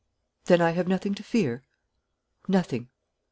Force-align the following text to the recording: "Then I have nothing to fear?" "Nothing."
"Then 0.45 0.61
I 0.61 0.71
have 0.71 0.87
nothing 0.87 1.13
to 1.13 1.21
fear?" 1.21 1.61
"Nothing." 2.47 2.89